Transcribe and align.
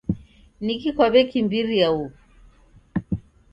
Niki 0.65 0.89
kwaw'ekimbiria 0.95 1.87
uw'u? 1.95 2.07